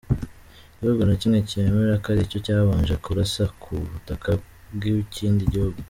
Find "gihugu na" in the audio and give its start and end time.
0.81-1.15